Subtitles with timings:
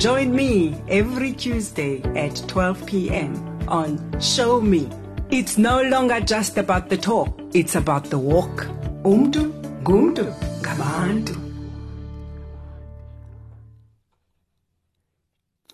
[0.00, 3.34] Join me every Tuesday at 12 p.m.
[3.68, 4.88] on Show Me.
[5.28, 8.64] It's no longer just about the talk, it's about the walk.
[9.04, 10.32] Umdu, gumdu,
[10.62, 11.36] gabantu.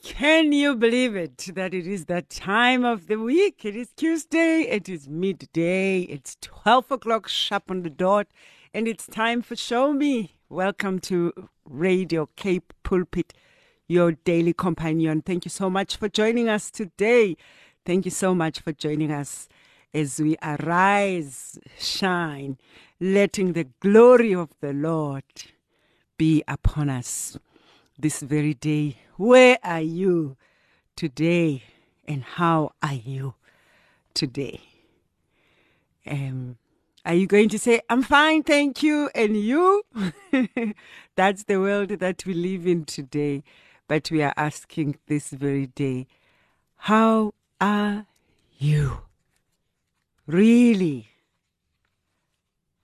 [0.02, 3.64] Can you believe it that it is that time of the week?
[3.64, 8.26] It is Tuesday, it is midday, it's 12 o'clock sharp on the dot,
[8.74, 10.32] and it's time for Show Me.
[10.48, 11.32] Welcome to
[11.64, 13.32] Radio Cape Pulpit,
[13.88, 15.22] your daily companion.
[15.22, 17.36] Thank you so much for joining us today.
[17.84, 19.48] Thank you so much for joining us
[19.94, 22.58] as we arise, shine,
[23.00, 25.24] letting the glory of the Lord
[26.18, 27.38] be upon us
[27.98, 28.98] this very day.
[29.16, 30.36] Where are you
[30.96, 31.62] today
[32.06, 33.34] and how are you
[34.14, 34.60] today?
[36.06, 36.56] Um,
[37.04, 39.84] are you going to say, I'm fine, thank you, and you?
[41.16, 43.44] That's the world that we live in today.
[43.88, 46.06] But we are asking this very day,
[46.76, 48.06] how are
[48.58, 49.00] you?
[50.26, 51.08] Really?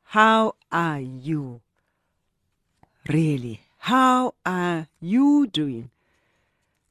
[0.05, 1.61] How are you?
[3.09, 3.63] Really?
[3.79, 5.91] How are you doing?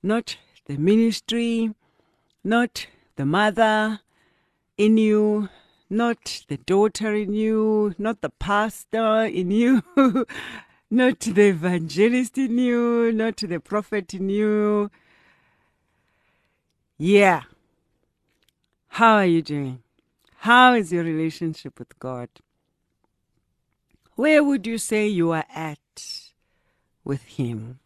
[0.04, 1.74] Not the ministry,
[2.44, 4.02] not the mother
[4.78, 5.50] in you,
[5.90, 9.84] not the daughter in you, not the pastor in you,
[10.92, 14.92] not the evangelist you, not the prophet you.
[16.98, 17.44] Yeah.
[18.90, 19.82] How are you doing?
[20.40, 22.28] How is your relationship with God?
[24.16, 25.80] Where would you say you are at
[27.06, 27.80] with Him?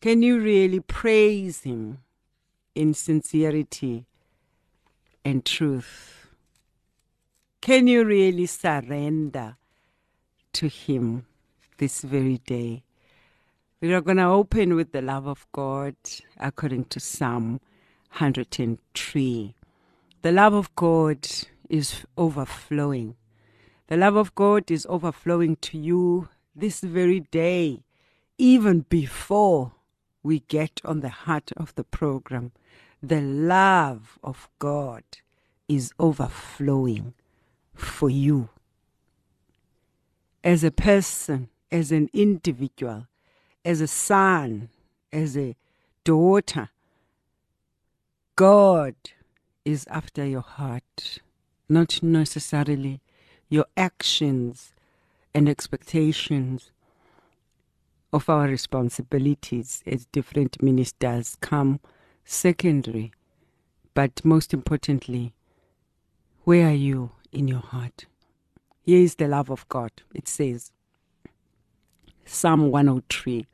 [0.00, 1.98] Can you really praise Him
[2.74, 4.06] in sincerity
[5.26, 6.28] and truth?
[7.60, 9.56] Can you really surrender
[10.54, 11.26] to Him
[11.78, 12.84] this very day?
[13.80, 15.94] We are going to open with the love of God
[16.36, 17.60] according to Psalm
[18.18, 19.54] 103.
[20.22, 21.26] The love of God
[21.68, 23.14] is overflowing.
[23.86, 27.84] The love of God is overflowing to you this very day,
[28.36, 29.72] even before
[30.22, 32.52] we get on the heart of the program.
[33.00, 35.04] The love of God
[35.68, 37.14] is overflowing
[37.74, 38.48] for you.
[40.42, 43.06] As a person, as an individual,
[43.64, 44.68] as a son,
[45.12, 45.56] as a
[46.04, 46.70] daughter,
[48.36, 48.94] God
[49.64, 51.18] is after your heart,
[51.68, 53.00] not necessarily
[53.48, 54.72] your actions
[55.34, 56.70] and expectations
[58.12, 61.80] of our responsibilities as different ministers come
[62.24, 63.12] secondary.
[63.94, 65.34] But most importantly,
[66.44, 68.06] where are you in your heart?
[68.82, 69.90] Here is the love of God.
[70.14, 70.72] It says,
[72.30, 73.46] Psalm 103,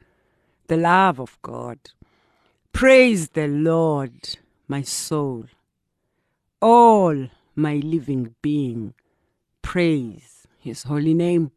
[0.67, 1.79] the love of God.
[2.73, 4.37] Praise the Lord,
[4.67, 5.45] my soul.
[6.61, 8.95] All my living being,
[9.63, 11.53] praise his holy name.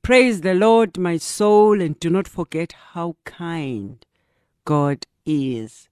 [0.00, 4.04] Praise the Lord, my soul, and do not forget how kind
[4.64, 5.90] God is.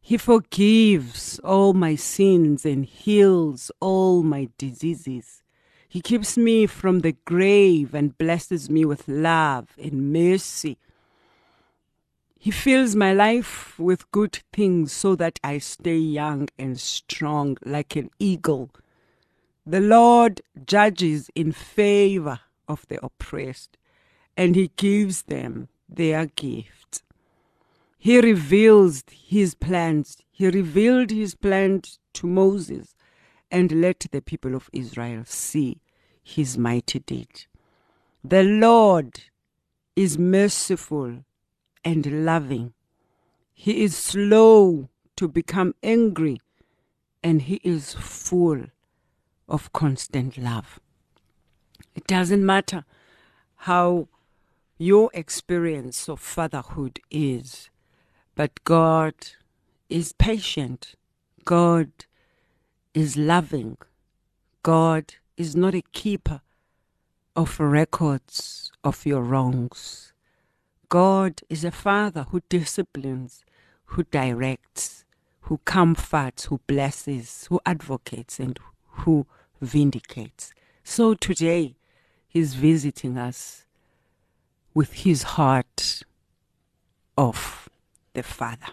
[0.00, 5.42] He forgives all my sins and heals all my diseases.
[5.96, 10.76] He keeps me from the grave and blesses me with love and mercy.
[12.38, 17.96] He fills my life with good things so that I stay young and strong like
[17.96, 18.68] an eagle.
[19.64, 23.78] The Lord judges in favor of the oppressed,
[24.36, 27.04] and He gives them their gift.
[27.96, 30.18] He reveals His plans.
[30.30, 32.94] He revealed His plans to Moses
[33.50, 35.80] and let the people of Israel see
[36.28, 37.46] His mighty deed.
[38.24, 39.20] The Lord
[39.94, 41.24] is merciful
[41.84, 42.72] and loving.
[43.54, 46.40] He is slow to become angry,
[47.22, 48.64] and He is full
[49.48, 50.80] of constant love.
[51.94, 52.84] It doesn't matter
[53.68, 54.08] how
[54.78, 57.70] your experience of fatherhood is,
[58.34, 59.14] but God
[59.88, 60.96] is patient.
[61.44, 61.92] God
[62.94, 63.78] is loving.
[64.64, 66.40] God is not a keeper
[67.34, 70.12] of records of your wrongs.
[70.88, 73.44] God is a father who disciplines,
[73.86, 75.04] who directs,
[75.42, 79.26] who comforts, who blesses, who advocates, and who
[79.60, 80.52] vindicates.
[80.82, 81.76] So today,
[82.28, 83.64] He's visiting us
[84.74, 86.02] with His heart
[87.16, 87.68] of
[88.14, 88.68] the Father.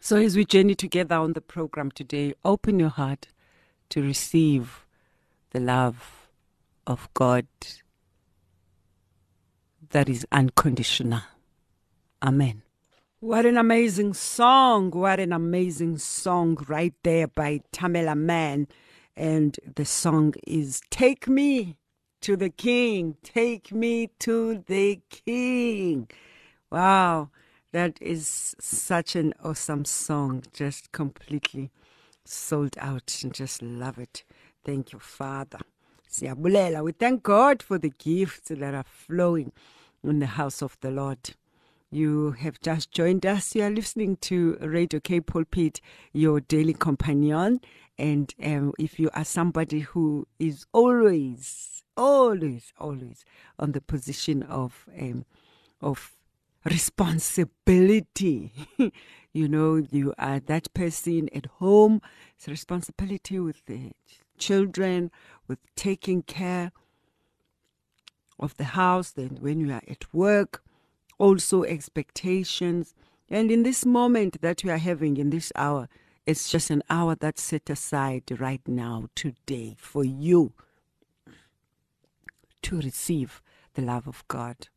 [0.00, 3.28] So, as we journey together on the program today, open your heart
[3.90, 4.85] to receive
[5.50, 6.28] the love
[6.86, 7.46] of God
[9.90, 11.22] that is unconditional.
[12.22, 12.62] Amen.
[13.20, 14.90] What an amazing song!
[14.90, 18.68] What an amazing song right there by Tamela Mann.
[19.16, 21.78] And the song is Take Me
[22.20, 23.16] to the King.
[23.22, 26.10] Take me to the King.
[26.70, 27.30] Wow,
[27.72, 30.44] that is such an awesome song.
[30.52, 31.70] Just completely
[32.26, 34.24] sold out and just love it.
[34.66, 35.60] Thank you, Father.
[36.10, 36.82] Siyabulela.
[36.82, 39.52] We thank God for the gifts that are flowing
[40.02, 41.36] in the house of the Lord.
[41.92, 43.54] You have just joined us.
[43.54, 45.80] You are listening to Radio K Pulpit,
[46.12, 47.60] your daily companion.
[47.96, 53.24] And um, if you are somebody who is always, always, always
[53.60, 55.24] on the position of um,
[55.80, 56.12] of
[56.64, 58.50] responsibility,
[59.32, 62.02] you know, you are that person at home.
[62.36, 63.92] It's responsibility with the
[64.38, 65.10] children,
[65.48, 66.72] with taking care
[68.38, 69.10] of the house.
[69.10, 70.62] Then when you are at work
[71.18, 72.94] also expectations.
[73.28, 75.88] And in this moment that we are having in this hour,
[76.26, 80.52] it's just an hour that's set aside right now, today, for you
[82.62, 83.42] to receive
[83.74, 84.68] the love of God.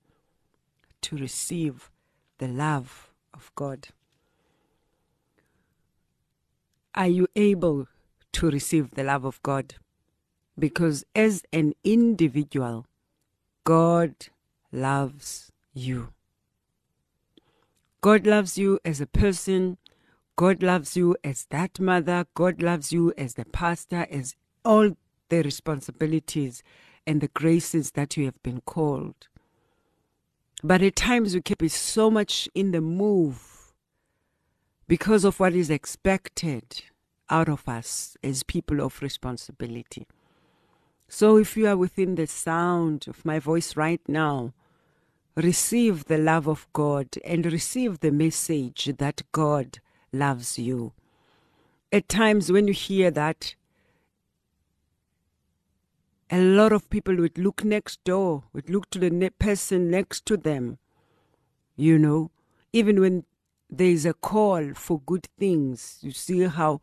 [1.01, 1.89] To receive
[2.37, 3.89] the love of God.
[6.95, 7.87] Are you able
[8.33, 9.75] to receive the love of God?
[10.57, 12.85] Because as an individual,
[13.63, 14.13] God
[14.71, 16.09] loves you.
[18.01, 19.77] God loves you as a person.
[20.35, 22.25] God loves you as that mother.
[22.33, 24.95] God loves you as the pastor, as all
[25.29, 26.63] the responsibilities
[27.05, 29.27] and the graces that you have been called.
[30.63, 33.73] But at times we can be so much in the move
[34.87, 36.83] because of what is expected
[37.29, 40.07] out of us as people of responsibility.
[41.07, 44.53] So if you are within the sound of my voice right now,
[45.35, 49.79] receive the love of God and receive the message that God
[50.11, 50.93] loves you.
[51.91, 53.55] At times, when you hear that,
[56.29, 60.25] a lot of people would look next door, would look to the ne- person next
[60.27, 60.77] to them.
[61.75, 62.29] You know,
[62.71, 63.23] even when
[63.69, 66.81] there is a call for good things, you see how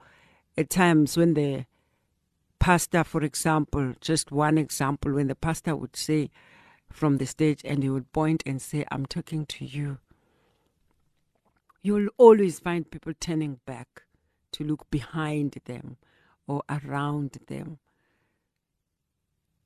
[0.56, 1.66] at times when the
[2.58, 6.30] pastor, for example, just one example, when the pastor would say,
[6.90, 9.98] from the stage and he would point and say, I'm talking to you.
[11.82, 14.02] You'll always find people turning back
[14.52, 15.98] to look behind them
[16.48, 17.78] or around them.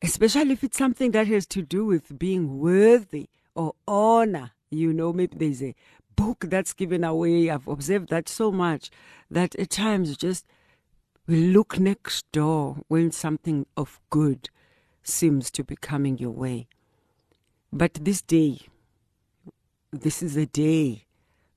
[0.03, 4.53] Especially if it's something that has to do with being worthy or honor.
[4.71, 5.75] You know, maybe there's a
[6.17, 7.51] book that's given away.
[7.51, 8.91] I've observed that so much
[9.31, 10.47] that at times just
[11.31, 14.51] we look next door when something of good
[15.05, 16.67] seems to be coming your way.
[17.73, 18.63] But this day,
[19.93, 21.05] this is a day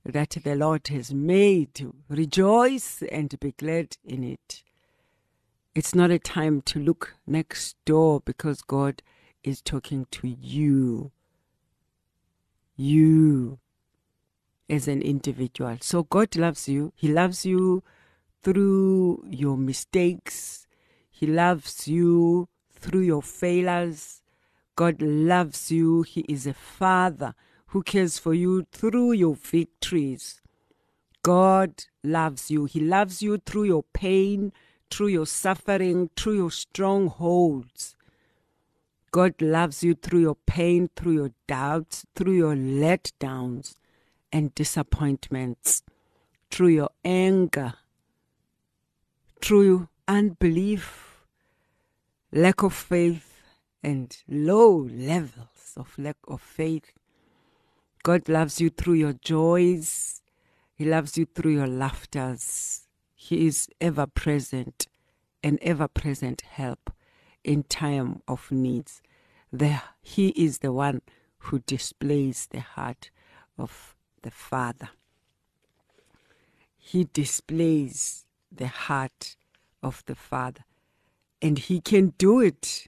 [0.04, 4.62] that the Lord has made rejoice and be glad in it.
[5.74, 9.02] It's not a time to look next door because God
[9.42, 11.10] is talking to you.
[12.76, 13.58] You
[14.70, 15.78] as an individual.
[15.80, 16.92] So God loves you.
[16.94, 17.82] He loves you
[18.44, 20.66] through your mistakes.
[21.10, 24.22] He loves you through your failures.
[24.76, 26.02] God loves you.
[26.02, 27.34] He is a father
[27.68, 30.42] who cares for you through your victories.
[31.22, 32.66] God loves you.
[32.66, 34.52] He loves you through your pain,
[34.90, 37.96] through your suffering, through your strongholds.
[39.10, 43.76] God loves you through your pain, through your doubts, through your letdowns
[44.32, 45.82] and disappointments,
[46.50, 47.74] through your anger,
[49.40, 51.24] through unbelief,
[52.32, 53.42] lack of faith,
[53.82, 56.92] and low levels of lack of faith.
[58.02, 60.22] God loves you through your joys.
[60.74, 62.88] He loves you through your laughters.
[63.14, 64.88] He is ever present,
[65.42, 66.90] an ever present help
[67.42, 69.02] in time of needs.
[69.52, 71.02] The, he is the one
[71.38, 73.10] who displays the heart
[73.58, 74.90] of the Father.
[76.76, 78.23] He displays
[78.56, 79.36] the heart
[79.82, 80.64] of the Father.
[81.42, 82.86] And he can do it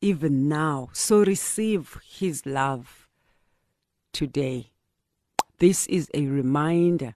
[0.00, 0.90] even now.
[0.92, 3.08] So receive His love
[4.12, 4.72] today.
[5.58, 7.14] This is a reminder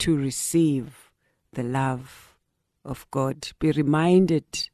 [0.00, 1.10] to receive
[1.52, 2.36] the love
[2.84, 3.48] of God.
[3.58, 4.68] Be reminded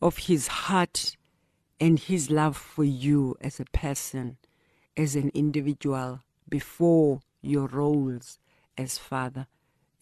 [0.00, 1.16] of his heart
[1.80, 4.36] and his love for you as a person,
[4.96, 8.38] as an individual, before your roles
[8.76, 9.46] as father,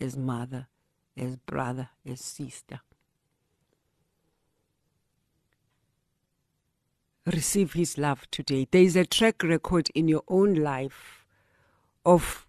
[0.01, 0.69] as mother,
[1.17, 2.81] as brother, as sister.
[7.27, 8.69] Receive his love today.
[8.71, 11.25] There is a track record in your own life
[12.05, 12.47] of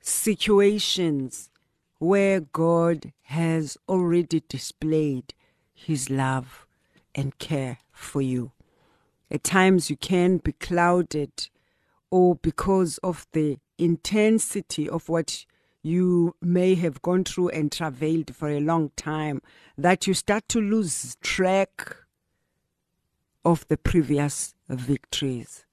[0.00, 1.50] situations
[1.98, 5.32] where God has already displayed
[5.72, 6.66] his love
[7.14, 8.52] and care for you.
[9.30, 11.48] At times you can be clouded
[12.10, 15.46] or because of the intensity of what
[15.86, 19.40] you may have gone through and travailed for a long time
[19.78, 21.94] that you start to lose track
[23.44, 25.64] of the previous victories,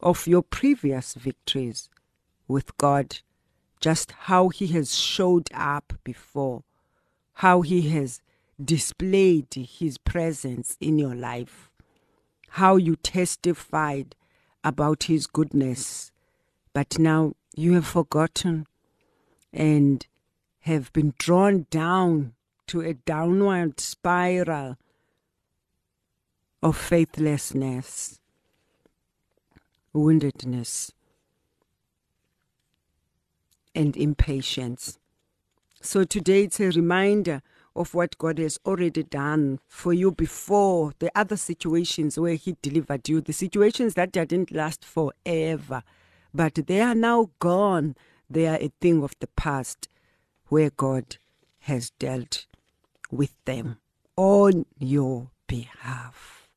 [0.00, 1.90] of your previous victories
[2.46, 3.18] with God,
[3.80, 6.62] just how He has showed up before,
[7.34, 8.20] how He has
[8.64, 11.68] displayed His presence in your life,
[12.50, 14.14] how you testified
[14.62, 16.12] about His goodness,
[16.72, 18.68] but now you have forgotten
[19.52, 20.06] and
[20.60, 22.34] have been drawn down
[22.68, 24.76] to a downward spiral
[26.62, 28.20] of faithlessness,
[29.94, 30.92] woundedness,
[33.74, 34.98] and impatience.
[35.80, 37.42] So today it's a reminder
[37.74, 43.08] of what God has already done for you before the other situations where He delivered
[43.08, 45.82] you, the situations that didn't last forever,
[46.32, 47.96] but they are now gone.
[48.32, 49.88] They are a thing of the past
[50.48, 51.18] where God
[51.60, 52.46] has dealt
[53.10, 53.76] with them
[54.16, 56.48] on your behalf.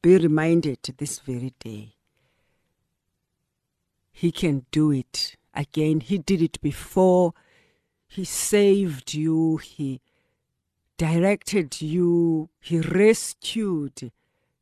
[0.00, 1.96] Be reminded this very day.
[4.10, 6.00] He can do it again.
[6.00, 7.34] He did it before.
[8.06, 9.58] He saved you.
[9.58, 10.00] He
[10.96, 14.10] directed you, He rescued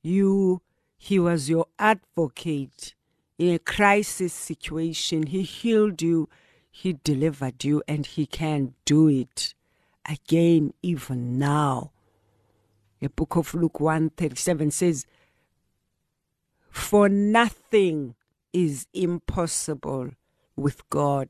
[0.02, 0.60] you,
[0.98, 2.95] He was your advocate
[3.38, 5.26] in a crisis situation.
[5.26, 6.28] He healed you,
[6.70, 9.54] He delivered you, and He can do it
[10.08, 11.92] again, even now.
[13.00, 15.06] The book of Luke 137 says,
[16.70, 18.14] For nothing
[18.52, 20.10] is impossible
[20.56, 21.28] with God.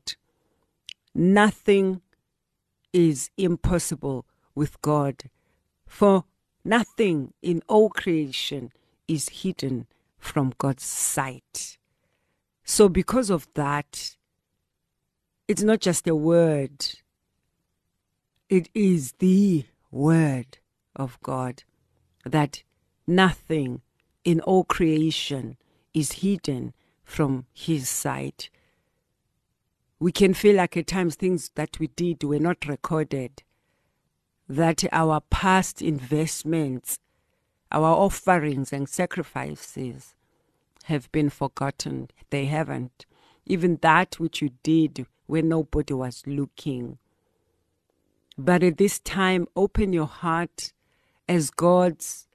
[1.13, 2.01] Nothing
[2.93, 5.29] is impossible with God.
[5.85, 6.23] For
[6.63, 8.71] nothing in all creation
[9.07, 9.87] is hidden
[10.17, 11.77] from God's sight.
[12.69, 14.17] So, because of that,
[15.47, 16.85] it's not just a word,
[18.49, 20.57] it is the word
[20.93, 21.63] of God
[22.25, 22.63] that
[23.07, 23.83] nothing
[24.25, 25.55] in all creation
[25.93, 26.73] is hidden
[27.05, 28.49] from His sight.
[29.97, 33.43] We can feel like at times things that we did were not recorded
[34.49, 36.99] that our past investments,
[37.71, 40.16] our offerings and sacrifices
[40.85, 42.09] have been forgotten.
[42.29, 43.05] They haven't.
[43.45, 46.97] Even that which you did when nobody was looking.
[48.37, 50.73] But at this time, open your heart
[51.27, 52.27] as God's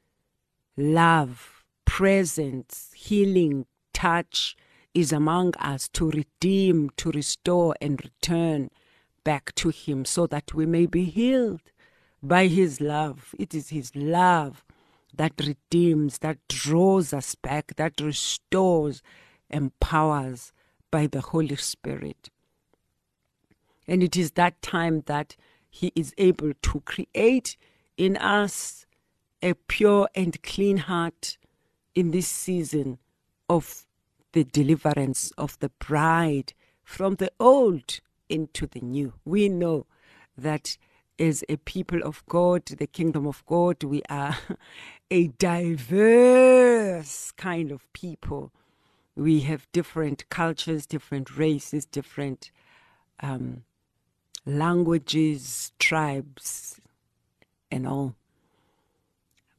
[0.76, 4.56] love, presence, healing, touch
[4.94, 8.70] is among us to redeem, to restore, and return
[9.25, 11.62] back to Him so that we may be healed
[12.22, 13.34] by his love.
[13.38, 14.64] It is his love
[15.14, 19.02] that redeems, that draws us back, that restores,
[19.50, 20.52] empowers
[20.90, 22.31] by the Holy Spirit.
[23.87, 25.37] And it is that time that
[25.69, 27.57] he is able to create
[27.97, 28.87] in us
[29.42, 31.38] a pure and clean heart
[31.95, 32.99] in this season
[33.49, 33.87] of
[34.33, 36.54] the deliverance of the bride
[36.85, 39.12] from the old into the new.
[39.25, 39.87] We know
[40.37, 40.78] that
[41.19, 44.37] as a people of God, the kingdom of God, we are
[45.12, 48.50] a diverse kind of people.
[49.14, 52.50] We have different cultures, different races, different
[53.21, 53.64] um,
[54.47, 56.81] languages, tribes,
[57.71, 58.14] and all.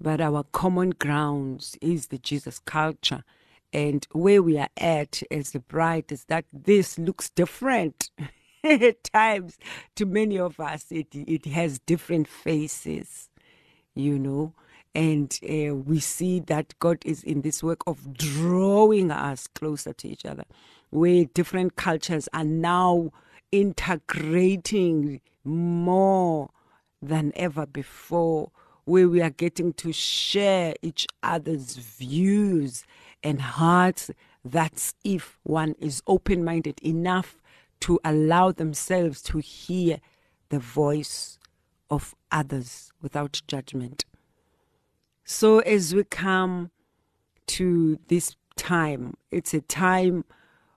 [0.02, 3.24] But our common grounds is the Jesus culture.
[3.72, 8.10] And where we are at as the bride is that this looks different.
[8.64, 9.60] at times
[9.94, 13.28] to many of us it it has different faces
[13.94, 14.54] you know
[14.96, 20.08] and uh, we see that God is in this work of drawing us closer to
[20.08, 20.46] each other
[20.90, 23.12] where different cultures are now
[23.52, 26.50] integrating more
[27.02, 28.52] than ever before
[28.86, 32.86] where we are getting to share each other's views
[33.24, 34.12] and hearts
[34.46, 37.42] that's if one is open minded enough
[37.80, 40.00] to allow themselves to hear
[40.50, 41.40] the voice
[41.90, 44.06] of others without judgment.
[45.26, 46.72] So, as we come
[47.48, 50.26] to this time, it's a time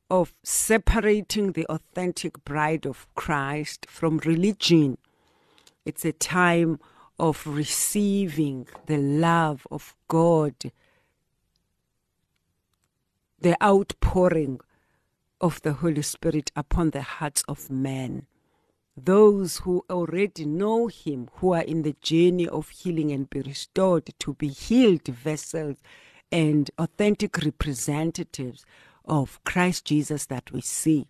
[0.08, 4.98] of separating the authentic bride of Christ from religion.
[5.84, 6.78] It's a time
[7.18, 10.54] of receiving the love of God,
[13.40, 14.60] the outpouring
[15.40, 18.26] of the Holy Spirit upon the hearts of men.
[18.96, 24.10] Those who already know Him, who are in the journey of healing and be restored
[24.18, 25.76] to be healed vessels
[26.32, 28.64] and authentic representatives
[29.04, 31.08] of Christ Jesus that we see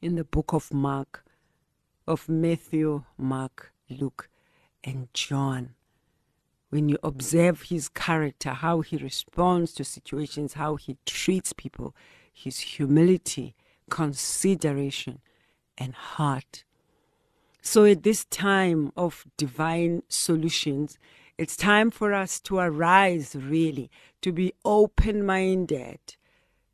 [0.00, 1.24] in the book of Mark,
[2.06, 4.28] of Matthew, Mark, Luke,
[4.82, 5.74] and John.
[6.70, 11.94] When you observe his character, how he responds to situations, how he treats people,
[12.32, 13.54] his humility,
[13.90, 15.20] consideration,
[15.78, 16.64] and heart.
[17.60, 20.98] So, at this time of divine solutions,
[21.38, 26.00] it's time for us to arise, really, to be open minded,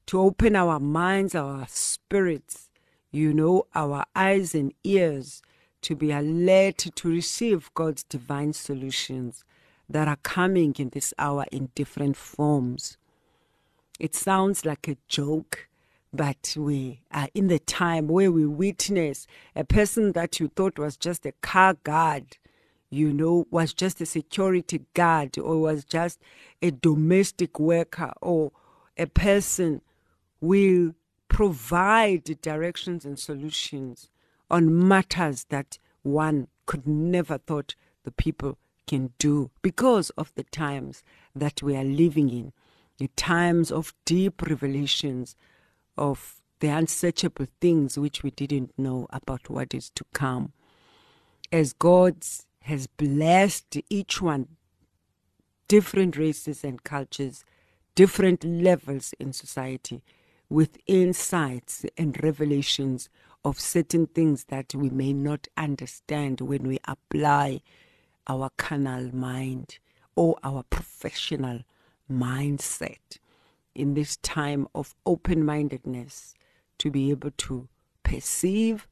[0.06, 2.70] to open our minds, our spirits,
[3.10, 5.42] you know, our eyes and ears,
[5.82, 9.44] to be alert to receive God's divine solutions
[9.88, 12.98] that are coming in this hour in different forms.
[13.98, 15.68] It sounds like a joke,
[16.12, 20.96] but we are in the time where we witness a person that you thought was
[20.96, 22.38] just a car guard,
[22.90, 26.20] you know, was just a security guard or was just
[26.62, 28.52] a domestic worker or
[28.96, 29.82] a person
[30.40, 30.94] will
[31.28, 34.08] provide directions and solutions
[34.50, 37.74] on matters that one could never thought
[38.04, 42.52] the people can do because of the times that we are living in.
[42.96, 45.36] The times of deep revelations
[45.98, 50.52] of the unsearchable things which we didn't know about what is to come.
[51.52, 52.24] As god
[52.62, 54.48] has blessed each one
[55.68, 57.44] different races and cultures
[57.94, 60.02] different levels in society
[60.48, 63.08] with insights and revelations
[63.44, 67.60] of certain things that we may not understand when we apply
[68.26, 69.78] our carnal mind
[70.16, 71.60] or our professional
[72.10, 73.18] mindset
[73.78, 76.34] in this time of open mindedness
[76.78, 77.68] to be able to
[78.02, 78.86] perceive,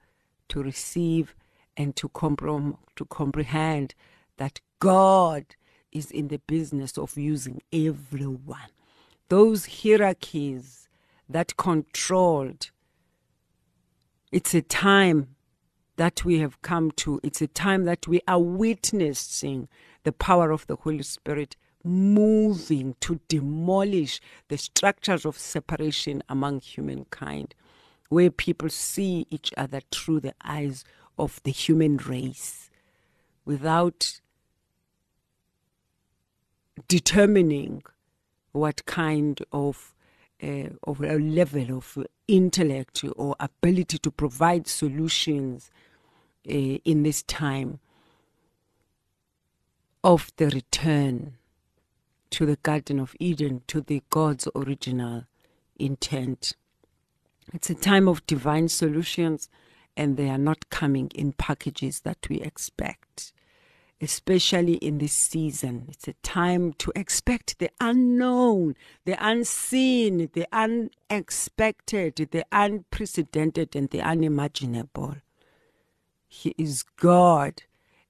[0.48, 1.34] to receive,
[1.76, 3.94] and to, comprom- to comprehend
[4.36, 5.44] that God
[5.92, 8.70] is in the business of using everyone.
[9.28, 10.88] Those hierarchies
[11.28, 12.70] that controlled.
[14.30, 15.36] It's a time
[15.96, 17.20] that we have come to.
[17.22, 19.68] It's a time that we are witnessing
[20.04, 27.54] the power of the Holy Spirit moving to demolish the structures of separation among humankind,
[28.08, 30.84] where people see each other through the eyes
[31.18, 32.70] of the human race
[33.44, 34.20] without
[36.88, 37.82] determining
[38.52, 39.94] what kind of
[40.42, 41.96] uh, of a level of
[42.28, 45.70] intellect or ability to provide solutions
[46.48, 47.80] uh, in this time
[50.04, 51.35] of the return
[52.30, 55.24] to the Garden of Eden, to the God's original
[55.78, 56.54] intent.
[57.52, 59.48] It's a time of divine solutions,
[59.96, 63.32] and they are not coming in packages that we expect
[64.00, 65.86] especially in this season.
[65.88, 74.02] It's a time to expect the unknown, the unseen, the unexpected, the unprecedented, and the
[74.02, 75.16] unimaginable.
[76.28, 77.62] He is God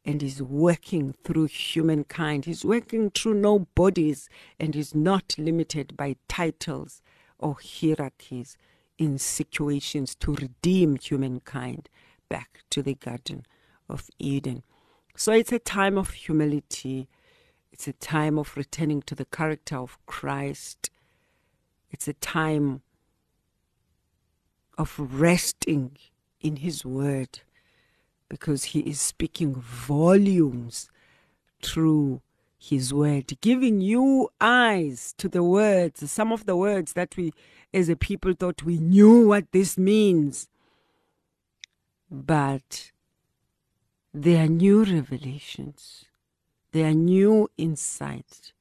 [0.06, 2.44] and is working through humankind.
[2.44, 7.02] He's working through no bodies and is not limited by titles
[7.38, 8.56] or hierarchies
[8.98, 11.90] in situations to redeem humankind
[12.28, 13.44] back to the Garden
[13.88, 14.62] of Eden.
[15.16, 17.08] So it's a time of humility.
[17.72, 20.88] It's a time of returning to the character of Christ.
[21.90, 22.82] It's a time
[24.78, 25.96] of resting
[26.40, 27.40] in His Word
[28.28, 30.88] because He is speaking volumes
[31.62, 32.20] through
[32.58, 37.32] His Word, giving you eyes to the words, some of the words that we
[37.72, 40.48] as a people thought we knew what this means.
[42.10, 42.92] But
[44.14, 46.06] there are new revelations.
[46.72, 48.52] There are new insights.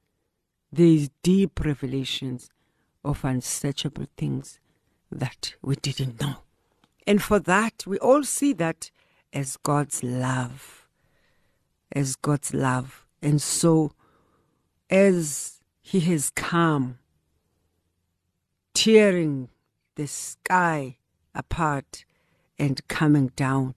[0.71, 2.49] There is deep revelations
[3.03, 4.59] of unsearchable things
[5.11, 6.37] that we didn't know.
[7.07, 8.89] And for that, we all see that
[9.35, 10.87] as God's love.
[11.91, 13.05] As God's love.
[13.21, 13.91] And so,
[14.89, 16.97] as He has come,
[18.73, 19.49] tearing
[19.95, 20.97] the sky
[21.35, 22.05] apart
[22.57, 23.75] and coming down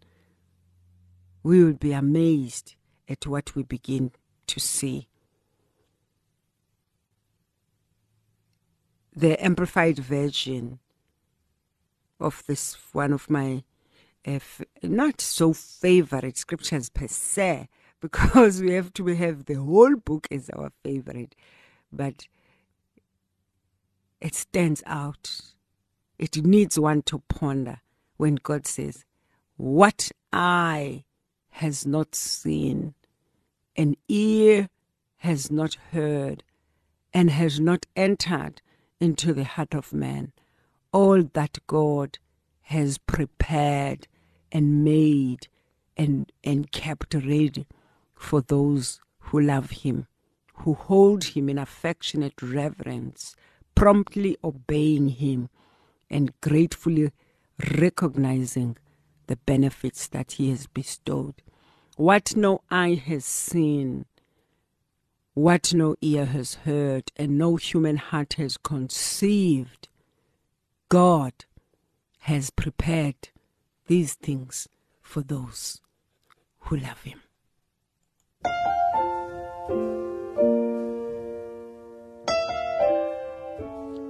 [1.42, 2.74] we will be amazed
[3.08, 4.12] at what we begin
[4.46, 5.08] to see.
[9.16, 10.78] The Amplified Version
[12.20, 13.64] of this, one of my
[14.82, 17.68] not so favorite scriptures per se,
[18.00, 21.34] because we have to have the whole book as our favorite,
[21.92, 22.28] but
[24.20, 25.40] it stands out.
[26.18, 27.80] It needs one to ponder
[28.16, 29.04] when God says,
[29.56, 31.04] What eye
[31.50, 32.94] has not seen,
[33.76, 34.68] an ear
[35.18, 36.42] has not heard,
[37.12, 38.60] and has not entered
[39.00, 40.32] into the heart of man,
[40.92, 42.18] all that God
[42.62, 44.06] has prepared
[44.52, 45.48] and made
[45.96, 47.66] and, and kept ready
[48.14, 50.06] for those who love Him,
[50.54, 53.34] who hold Him in affectionate reverence,
[53.74, 55.48] promptly obeying Him,
[56.10, 57.12] and gratefully
[57.76, 58.76] recognizing
[59.26, 61.42] the benefits that He has bestowed.
[61.96, 64.06] What no eye has seen,
[65.34, 69.88] what no ear has heard, and no human heart has conceived,
[70.88, 71.32] God
[72.20, 73.28] has prepared
[73.88, 74.68] these things
[75.00, 75.80] for those
[76.60, 77.20] who love Him.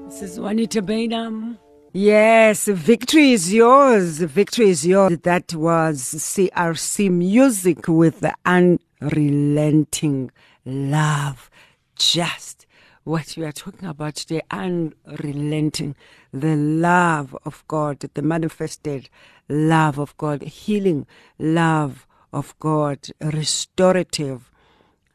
[0.08, 1.58] This is Juanita Bynum.
[1.92, 4.18] Yes, victory is yours.
[4.18, 5.16] Victory is yours.
[5.22, 10.30] That was CRC Music with the unrelenting
[10.66, 11.50] love.
[11.94, 12.66] Just
[13.08, 15.96] what we are talking about today unrelenting,
[16.30, 19.08] the love of God, the manifested
[19.48, 21.06] love of God, healing
[21.38, 24.50] love of God, restorative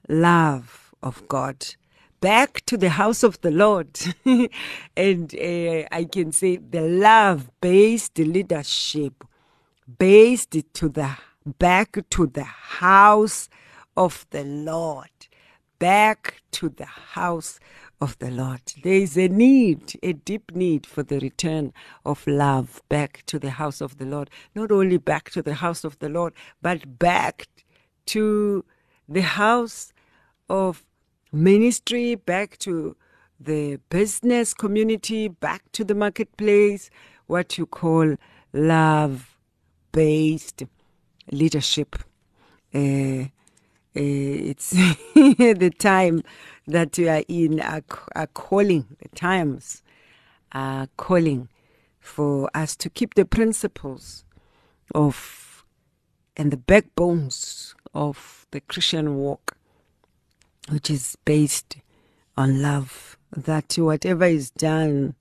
[0.09, 1.75] love of God
[2.19, 3.99] back to the house of the Lord.
[4.97, 9.23] and uh, I can say the love based leadership
[9.99, 13.49] based to the back to the house
[13.95, 15.09] of the Lord.
[15.79, 17.59] Back to the house
[17.99, 18.61] of the Lord.
[18.83, 21.73] There is a need, a deep need for the return
[22.05, 24.29] of love back to the house of the Lord.
[24.55, 27.47] Not only back to the house of the Lord, but back
[28.07, 28.65] to
[29.07, 29.93] the house
[30.49, 30.85] of
[31.31, 32.95] ministry, back to
[33.39, 36.89] the business community, back to the marketplace,
[37.27, 38.15] what you call
[38.53, 39.37] love
[39.91, 40.63] based
[41.31, 41.95] leadership.
[42.73, 43.25] Uh,
[43.95, 44.69] it's
[45.15, 46.23] the time
[46.67, 47.83] that we are in, are,
[48.15, 49.83] are calling, the times
[50.51, 51.49] are calling
[51.99, 54.25] for us to keep the principles
[54.93, 55.65] of
[56.35, 59.55] and the backbones of the Christian walk
[60.69, 61.77] which is based
[62.37, 63.17] on love.
[63.35, 65.15] That whatever is done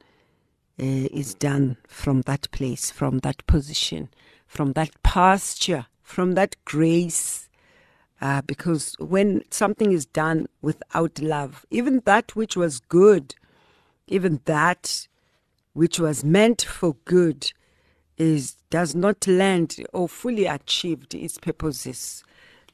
[0.78, 4.10] uh, is done from that place, from that position,
[4.46, 7.48] from that posture, from that grace.
[8.22, 13.34] Uh, because when something is done without love, even that which was good,
[14.06, 15.08] even that
[15.74, 17.52] which was meant for good,
[18.18, 22.22] is does not land or fully achieved its purposes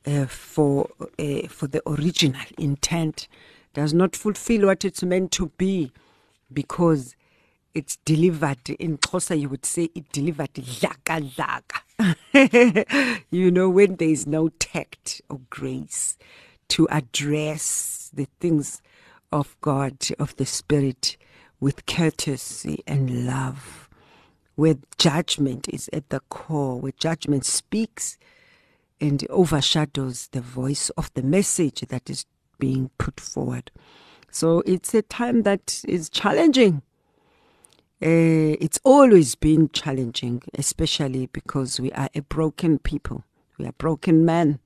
[0.07, 3.29] uh, for uh, for the original intent
[3.75, 5.91] does not fulfill what it's meant to be
[6.53, 7.17] because
[7.75, 11.81] it's delivered in Xhosa you would say it delivered laka laka
[13.31, 16.17] you know when there is no tact or grace
[16.69, 18.81] to address the things
[19.33, 21.17] of God of the spirit
[21.59, 23.89] with courtesy and love
[24.55, 28.17] where judgment is at the core where judgment speaks
[29.01, 32.25] and overshadows the voice of the message that is
[32.59, 33.71] being put forward.
[34.31, 36.83] So it's a time that is challenging.
[38.01, 43.25] Uh, it's always been challenging, especially because we are a broken people.
[43.59, 44.61] We are broken men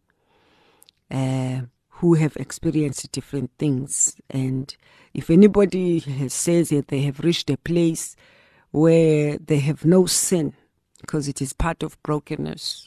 [1.11, 4.17] uh, who have experienced different things.
[4.29, 4.77] And
[5.15, 8.17] if anybody says that they have reached a place
[8.71, 10.53] where they have no sin,
[11.01, 12.87] because it is part of brokenness,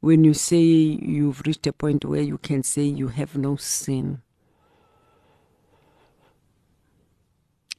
[0.00, 4.22] when you say you've reached a point where you can say you have no sin,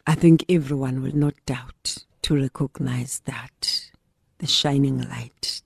[0.08, 3.92] I think everyone will not doubt to recognize that
[4.40, 5.62] the shining light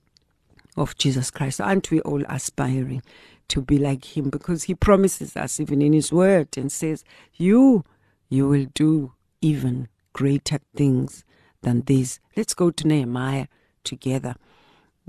[0.76, 1.60] of Jesus Christ.
[1.60, 3.02] Aren't we all aspiring
[3.48, 4.30] to be like him?
[4.30, 7.84] Because he promises us, even in his word, and says, You,
[8.28, 11.24] you will do even greater things
[11.62, 12.20] than these.
[12.36, 13.46] Let's go to Nehemiah
[13.84, 14.34] together.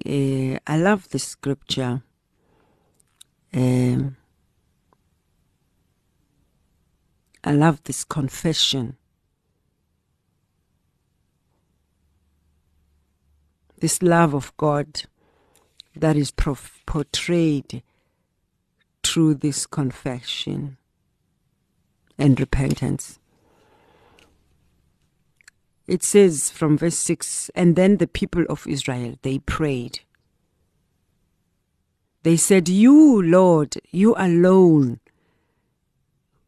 [0.05, 2.03] Uh, I love the scripture.
[3.53, 4.15] Um,
[7.43, 8.97] I love this confession.
[13.79, 15.03] This love of God
[15.95, 17.83] that is portrayed
[19.03, 20.77] through this confession
[22.17, 23.19] and repentance.
[25.87, 30.01] It says from verse 6 And then the people of Israel, they prayed.
[32.23, 34.99] They said, You, Lord, you alone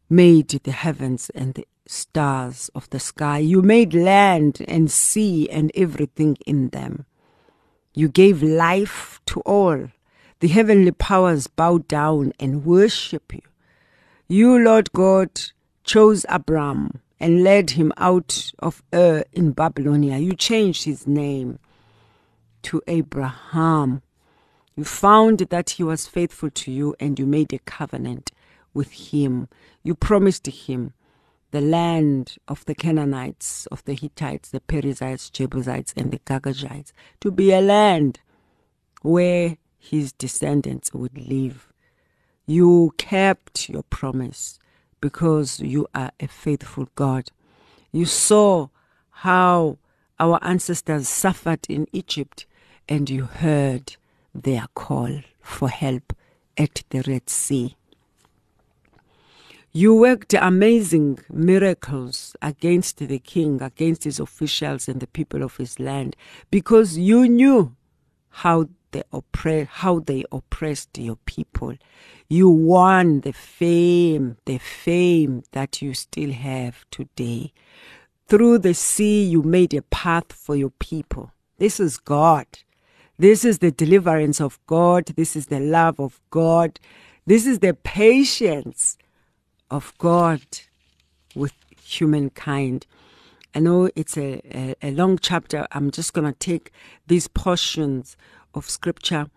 [0.10, 3.38] made the heavens and the stars of the sky.
[3.38, 7.06] You made land and sea and everything in them.
[7.94, 9.90] You gave life to all.
[10.40, 13.42] The heavenly powers bow down and worship you.
[14.28, 15.42] You, Lord God,
[15.84, 20.18] chose Abram and led him out of Ur in Babylonia.
[20.18, 21.60] You changed his name
[22.62, 24.02] to Abraham.
[24.76, 28.32] You found that he was faithful to you and you made a covenant
[28.74, 29.50] with him.
[29.84, 30.94] You promised him
[31.52, 37.32] the land of the Canaanites, of the Hittites, the Perizzites, Jebusites, and the Girgashites to
[37.32, 38.20] be a land
[39.02, 41.72] where his descendants would live.
[42.46, 44.60] You kept your promise
[45.02, 47.32] because you are a faithful God.
[47.92, 48.68] You saw
[49.10, 49.78] how
[50.20, 52.46] our ancestors suffered in Egypt
[52.88, 53.96] and you heard
[54.34, 56.14] their call for help
[56.58, 57.76] at the Red Sea.
[59.72, 65.80] You worked amazing miracles against the king, against his officials and the people of his
[65.80, 66.16] land,
[66.50, 67.76] because you knew
[68.30, 71.76] how they oppre- how they oppressed your people.
[72.28, 77.54] You won the fame, the fame that you still have today.
[78.28, 81.32] Through the sea, you made a path for your people.
[81.60, 82.48] This is God.
[83.20, 85.08] This is the deliverance of God.
[85.16, 86.80] This is the love of God.
[87.28, 88.98] This is the patience
[89.72, 90.42] of God
[91.36, 92.86] with humankind.
[93.56, 95.68] I know it's a, a, a long chapter.
[95.72, 96.72] I'm just going to take
[97.08, 98.16] these portions
[98.54, 99.30] of scripture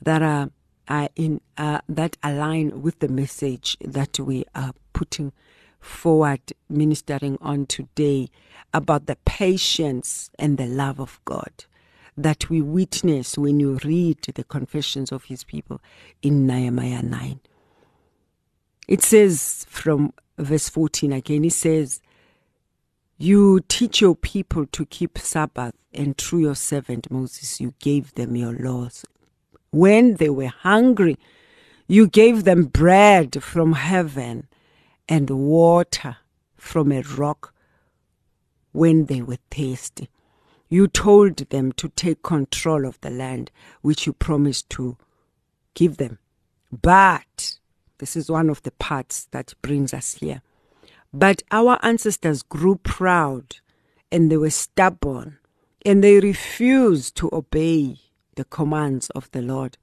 [0.00, 0.50] that are,
[0.88, 5.32] are in uh, that align with the message that we are putting
[5.80, 8.28] forward, ministering on today
[8.72, 11.64] about the patience and the love of God
[12.18, 15.80] that we witness when you read the confessions of His people
[16.20, 17.40] in Nehemiah 9.
[18.88, 22.00] It says from verse 14 again, it says,
[23.18, 28.34] You teach your people to keep Sabbath, and through your servant Moses, you gave them
[28.34, 29.04] your laws.
[29.70, 31.18] When they were hungry,
[31.86, 34.48] you gave them bread from heaven
[35.06, 36.16] and water
[36.56, 37.52] from a rock
[38.72, 40.08] when they were thirsty.
[40.70, 43.50] You told them to take control of the land
[43.82, 44.96] which you promised to
[45.74, 46.18] give them.
[46.70, 47.58] But
[47.98, 50.42] this is one of the parts that brings us here.
[51.12, 53.56] But our ancestors grew proud
[54.10, 55.38] and they were stubborn
[55.84, 57.96] and they refused to obey
[58.36, 59.78] the commands of the Lord.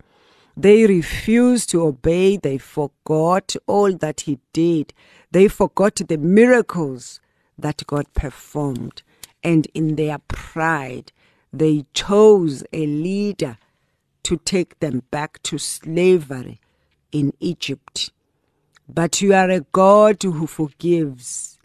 [0.58, 2.38] They refused to obey.
[2.38, 4.94] They forgot all that He did.
[5.32, 7.20] They forgot the miracles
[7.58, 9.04] that God performed.
[9.44, 11.12] And in their pride,
[11.52, 13.58] they chose a leader
[14.24, 16.60] to take them back to slavery
[17.12, 18.12] in Egypt.
[18.88, 21.58] But you are a God who forgives.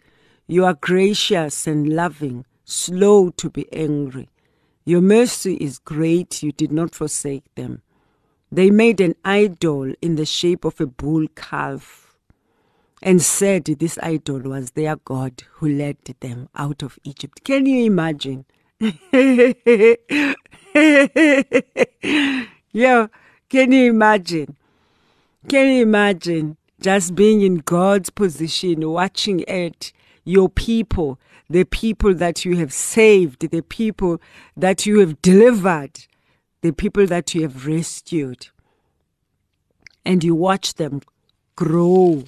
[0.47, 4.29] You are gracious and loving, slow to be angry.
[4.85, 6.41] Your mercy is great.
[6.41, 7.81] You did not forsake them.
[8.51, 12.17] They made an idol in the shape of a bull calf
[13.01, 17.43] and said this idol was their God who led them out of Egypt.
[17.43, 18.45] Can you imagine?
[22.73, 23.07] yeah,
[23.49, 24.57] can you imagine?
[25.47, 29.91] Can you imagine just being in God's position, watching at
[30.23, 34.21] your people, the people that you have saved, the people
[34.55, 36.05] that you have delivered,
[36.61, 38.47] the people that you have rescued.
[40.05, 41.01] And you watch them
[41.55, 42.23] grow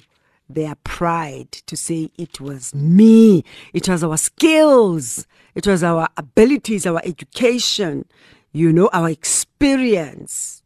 [0.48, 6.86] their pride to say it was me, it was our skills, it was our abilities,
[6.86, 8.04] our education,
[8.52, 10.62] you know, our experience,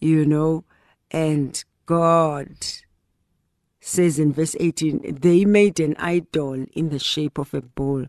[0.00, 0.64] you know,
[1.10, 2.48] and God
[3.80, 8.06] says in verse 18, they made an idol in the shape of a bull,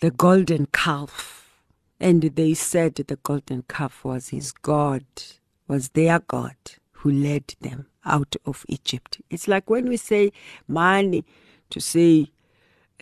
[0.00, 1.36] the golden calf.
[1.98, 5.04] And they said the golden calf was his God,
[5.68, 6.54] was their God
[6.92, 9.20] who led them out of Egypt.
[9.30, 10.32] It's like when we say
[10.68, 11.24] money,
[11.70, 12.30] to say,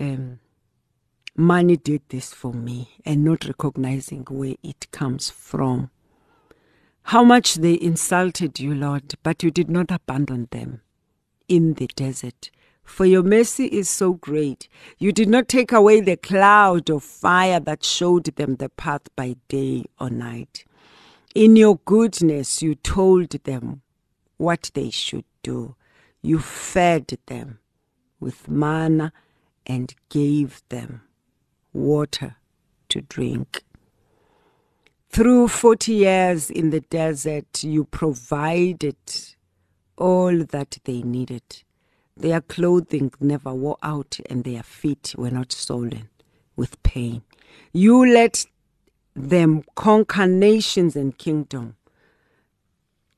[0.00, 0.40] um,
[1.36, 5.90] money did this for me, and not recognizing where it comes from.
[7.08, 10.82] How much they insulted you, Lord, but you did not abandon them
[11.48, 12.50] in the desert.
[12.84, 14.68] For your mercy is so great.
[14.98, 19.36] You did not take away the cloud of fire that showed them the path by
[19.48, 20.66] day or night.
[21.34, 23.80] In your goodness, you told them
[24.36, 25.76] what they should do.
[26.20, 27.60] You fed them
[28.20, 29.14] with manna
[29.64, 31.00] and gave them
[31.72, 32.36] water
[32.90, 33.62] to drink.
[35.10, 38.96] Through 40 years in the desert, you provided
[39.96, 41.64] all that they needed.
[42.16, 46.08] Their clothing never wore out and their feet were not swollen
[46.56, 47.22] with pain.
[47.72, 48.44] You let
[49.14, 51.74] them conquer nations and kingdoms.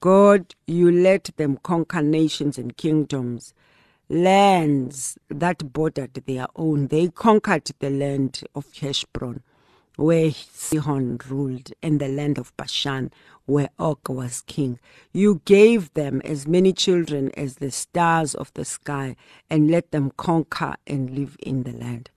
[0.01, 3.53] God, you let them conquer nations and kingdoms,
[4.09, 6.87] lands that bordered their own.
[6.87, 9.43] They conquered the land of Heshbon,
[10.01, 13.13] where Sihon ruled, and the land of Bashan,
[13.45, 14.79] where Og was king.
[15.13, 19.15] You gave them as many children as the stars of the sky,
[19.51, 22.09] and let them conquer and live in the land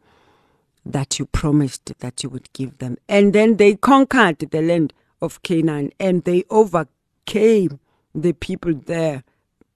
[0.86, 2.98] that you promised that you would give them.
[3.10, 7.82] And then they conquered the land of Canaan, and they overcame
[8.15, 9.26] the people there.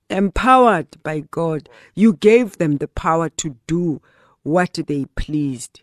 [0.10, 4.02] Empowered by God, you gave them the power to do
[4.44, 5.82] what they pleased.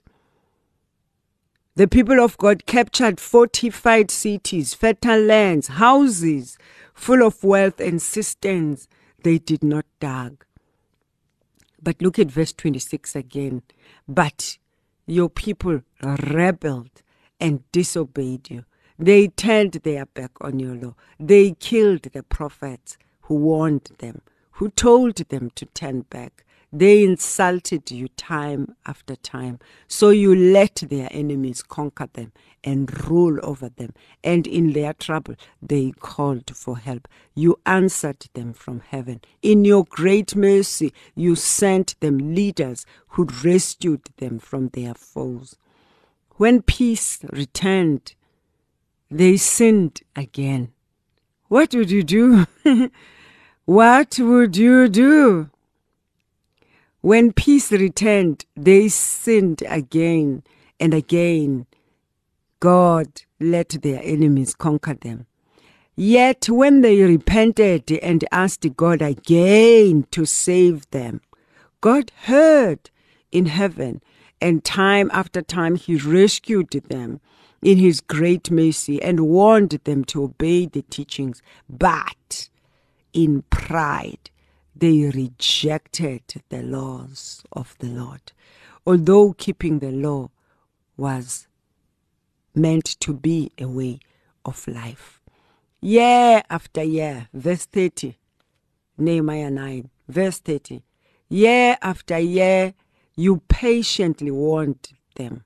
[1.77, 6.57] The people of God captured fortified cities, fertile lands, houses
[6.95, 8.87] full of wealth and cisterns
[9.25, 10.45] they did not dig.
[11.83, 13.63] But look at verse 26 again.
[14.07, 14.59] But
[15.07, 17.03] your people rebelled
[17.41, 18.65] and disobeyed you.
[18.97, 20.95] They turned their back on your law.
[21.19, 24.21] They killed the prophets who warned them,
[24.53, 26.45] who told them to turn back.
[26.77, 29.61] They insulted you time after time.
[29.87, 32.33] So you let their enemies conquer them
[32.65, 33.93] and rule over them.
[34.25, 37.07] And in their trouble, they called for help.
[37.33, 39.21] You answered them from heaven.
[39.41, 45.55] In your great mercy, you sent them leaders who rescued them from their foes.
[46.39, 48.17] When peace returned,
[49.09, 50.73] they sinned again.
[51.47, 52.47] What would you do?
[53.65, 55.51] what would you do?
[57.05, 60.43] When peace returned, they sinned again
[60.81, 61.67] and again.
[62.61, 65.27] God let their enemies conquer them.
[65.97, 71.21] Yet when they repented and asked God again to save them,
[71.83, 72.89] God heard
[73.31, 74.01] in heaven,
[74.41, 77.21] and time after time He rescued them
[77.61, 81.43] in His great mercy and warned them to obey the teachings.
[81.69, 82.49] But
[83.13, 84.31] in pride,
[84.77, 88.33] they rejected the laws of the Lord.
[88.87, 90.31] Although keeping the law
[90.97, 91.47] was
[92.55, 94.01] meant to be a way
[94.45, 95.21] of life.
[95.81, 98.17] Year after year, verse 30,
[98.99, 100.83] Nehemiah 9, verse 30.
[101.29, 102.75] Year after year,
[103.17, 105.45] you patiently warned them.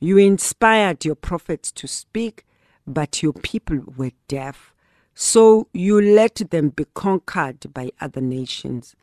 [0.00, 2.44] You inspired your prophets to speak,
[2.86, 4.72] but your people were deaf
[5.20, 8.94] so you let them be conquered by other nations.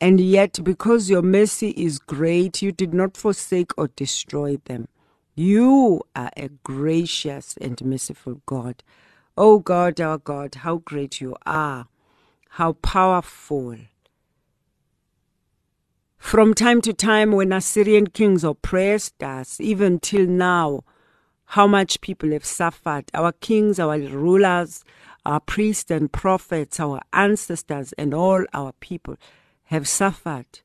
[0.00, 4.88] And yet, because your mercy is great, you did not forsake or destroy them.
[5.36, 8.82] You are a gracious and merciful God.
[9.36, 11.86] O oh God, our God, how great you are,
[12.48, 13.76] how powerful.
[16.18, 20.82] From time to time, when Assyrian kings oppressed us, even till now,
[21.46, 23.04] how much people have suffered.
[23.14, 24.82] Our kings, our rulers,
[25.24, 29.16] our priests and prophets, our ancestors, and all our people
[29.64, 30.60] have suffered.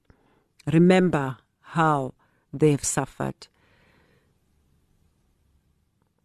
[0.72, 2.14] Remember how
[2.52, 3.48] they have suffered.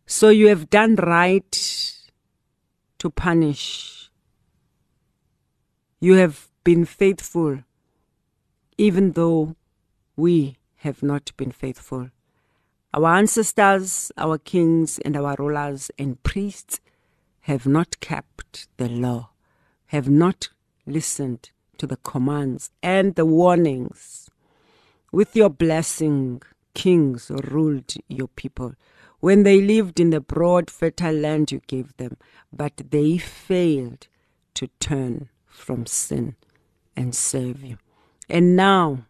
[0.06, 1.92] So you have done right
[2.98, 4.10] to punish.
[6.00, 7.60] You have been faithful,
[8.76, 9.56] even though
[10.16, 12.10] we have not been faithful.
[12.92, 16.80] Our ancestors, our kings, and our rulers and priests
[17.44, 19.28] have not kept the law,
[19.86, 20.48] have not
[20.86, 24.30] listened to the commands and the warnings.
[25.12, 26.40] With your blessing,
[26.72, 28.74] kings ruled your people
[29.20, 32.16] when they lived in the broad, fertile land you gave them,
[32.50, 34.06] but they failed
[34.54, 36.36] to turn from sin
[36.96, 37.76] and serve you.
[38.28, 39.04] And now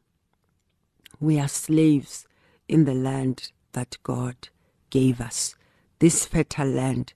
[1.21, 2.27] we are slaves
[2.67, 4.49] in the land that God
[4.91, 5.55] gave us,
[6.01, 7.13] this fertile land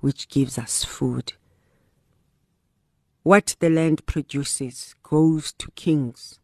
[0.00, 1.34] which gives us food.
[3.22, 6.38] What the land produces goes to kings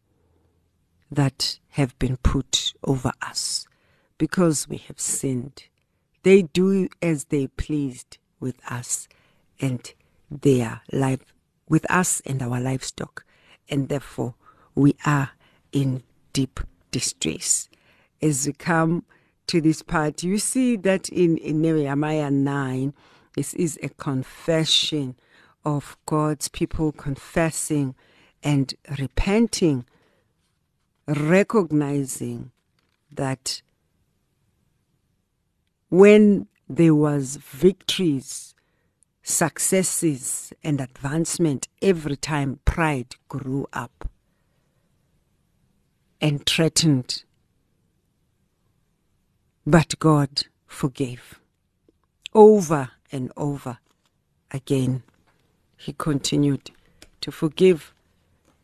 [1.11, 3.67] that have been put over us
[4.17, 5.63] because we have sinned.
[6.23, 9.07] They do as they pleased with us
[9.59, 9.93] and
[10.29, 11.33] their life,
[11.69, 13.25] with us and our livestock,
[13.69, 14.35] and therefore
[14.73, 15.31] we are
[15.71, 16.03] in
[16.33, 16.59] deep
[16.91, 17.69] distress.
[18.21, 19.05] As we come
[19.47, 22.93] to this part, you see that in, in Nehemiah 9,
[23.35, 25.15] This is a confession
[25.65, 27.95] of God's people confessing
[28.41, 29.85] and repenting,
[31.07, 32.51] recognizing
[33.11, 33.61] that
[35.89, 38.55] when there was victories,
[39.21, 44.07] successes and advancement every time pride grew up
[46.21, 47.23] and threatened.
[49.65, 51.39] But God forgave
[52.33, 53.77] over and over
[54.51, 55.03] again.
[55.77, 56.71] He continued
[57.21, 57.93] to forgive.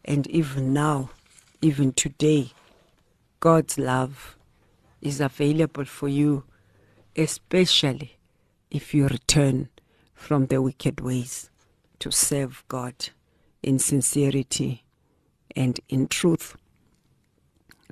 [0.04, 1.12] And even now,
[1.62, 2.52] even today,
[3.40, 4.38] God's love
[5.02, 6.44] is available for you,
[7.16, 8.18] especially
[8.70, 9.70] if you return
[10.14, 11.50] from the wicked ways
[12.00, 13.10] to serve God
[13.62, 14.84] in sincerity
[15.56, 16.56] and in truth.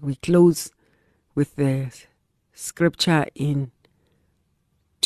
[0.01, 0.71] We close
[1.35, 1.91] with the
[2.53, 3.71] scripture in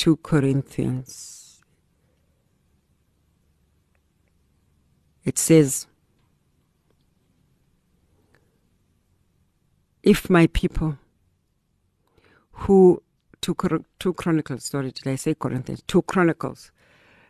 [0.04, 1.62] 2 Corinthians.
[5.24, 5.88] It says,
[10.04, 10.98] If my people
[12.52, 13.02] who,
[13.40, 13.56] 2,
[13.98, 15.82] two Chronicles, sorry, did I say Corinthians?
[15.88, 16.74] 2 Chronicles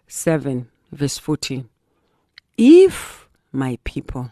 [0.08, 1.70] 7, verse 14.
[2.58, 4.32] If my people,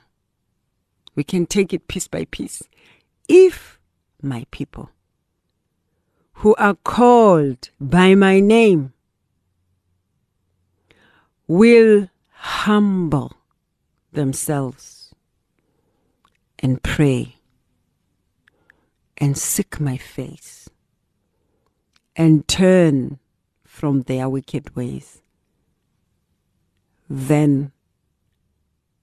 [1.14, 2.64] we can take it piece by piece.
[3.30, 3.78] If
[4.20, 4.90] my people
[6.42, 8.92] who are called by my name
[11.46, 13.32] will humble
[14.12, 15.14] themselves
[16.58, 17.36] and pray
[19.20, 20.68] and seek my face
[22.16, 23.20] and turn
[23.64, 25.22] from their wicked ways,
[27.08, 27.72] then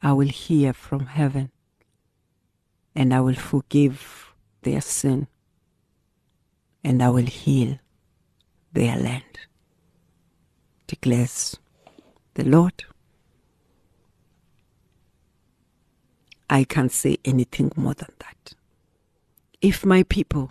[0.03, 1.53] I will hear from heaven
[2.97, 5.29] and I will forgive their sin
[6.89, 7.79] and I will heal
[8.73, 9.41] their land,
[10.87, 11.59] declares
[12.33, 12.85] the Lord.
[16.49, 18.55] I can't say anything more than that.
[19.61, 20.51] If my people,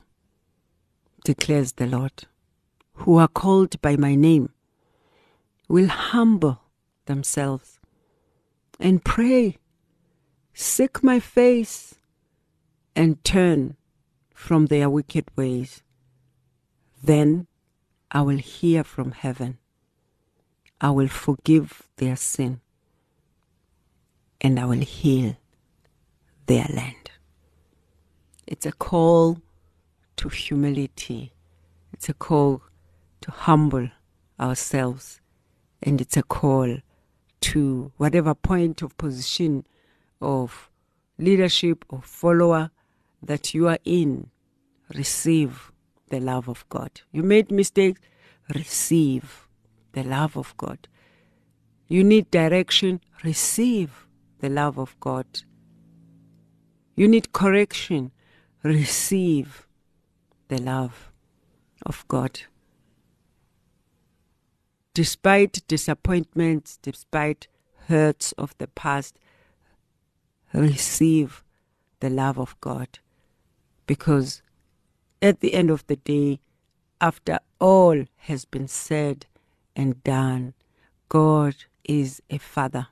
[1.25, 2.25] declares the Lord,
[2.93, 4.49] who are called by my name,
[5.67, 6.61] will humble
[7.07, 7.79] themselves
[8.79, 9.57] and pray,
[10.53, 11.95] seek my face,
[12.95, 13.75] and turn
[14.35, 15.81] from their wicked ways,
[17.03, 17.47] then
[18.11, 19.57] I will hear from heaven.
[20.79, 22.61] I will forgive their sin
[24.39, 25.35] and I will heal
[26.45, 27.11] their land.
[28.45, 29.41] It's a call
[30.17, 31.33] to humility.
[31.91, 32.61] It's a call
[33.21, 33.89] to humble
[34.39, 35.19] ourselves.
[35.81, 36.77] And it's a call
[37.41, 39.65] to whatever point of position
[40.21, 40.69] of
[41.17, 42.71] leadership or follower
[43.21, 44.29] that you are in,
[44.93, 45.71] receive
[46.09, 47.01] the love of God.
[47.11, 47.99] You made mistakes,
[48.53, 49.47] receive
[49.93, 50.87] the love of God.
[51.87, 54.07] You need direction, receive
[54.39, 55.25] the love of God.
[56.95, 58.11] You need correction,
[58.63, 59.67] receive
[60.47, 61.11] the love
[61.85, 62.41] of God.
[64.93, 67.47] Despite disappointments, despite
[67.87, 69.17] hurts of the past,
[70.53, 71.43] receive
[71.99, 72.99] the love of God.
[73.85, 74.41] Because
[75.21, 76.39] at the end of the day,
[77.01, 79.25] after all has been said
[79.75, 80.53] and done,
[81.09, 82.87] God is a father.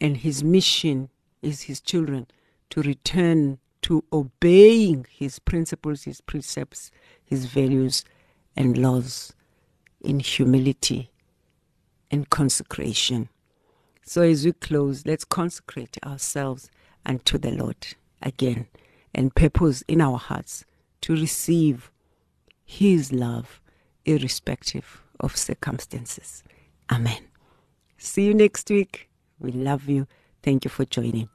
[0.00, 1.10] And his mission
[1.40, 2.26] is his children
[2.70, 6.90] to return to obeying his principles, his precepts,
[7.24, 8.04] his values,
[8.56, 9.32] and laws
[10.00, 11.10] in humility
[12.10, 13.28] and consecration.
[14.04, 16.70] So, as we close, let's consecrate ourselves
[17.06, 17.86] unto the Lord
[18.20, 18.66] again
[19.14, 20.64] and purpose in our hearts
[21.02, 21.90] to receive
[22.64, 23.60] His love,
[24.04, 26.42] irrespective of circumstances.
[26.90, 27.20] Amen.
[27.98, 29.08] See you next week.
[29.38, 30.06] We love you.
[30.42, 31.28] Thank you for joining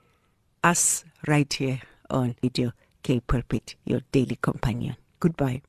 [0.64, 2.74] us right here on Radio
[3.04, 4.98] K Pulpit, your daily companion.
[5.20, 5.62] Goodbye.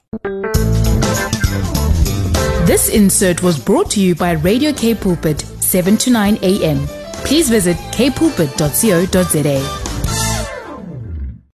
[2.67, 6.87] This insert was brought to you by Radio K Pulpit, 7 to 9 a.m.
[7.25, 9.88] Please visit kpulpit.co.za.